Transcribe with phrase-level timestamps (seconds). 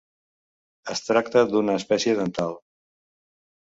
[0.95, 2.61] Es tracta d'una espècie dental.